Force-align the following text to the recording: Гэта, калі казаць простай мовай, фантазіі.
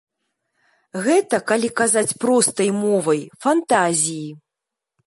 Гэта, 1.07 1.35
калі 1.51 1.69
казаць 1.83 2.17
простай 2.25 2.69
мовай, 2.81 3.21
фантазіі. 3.47 4.29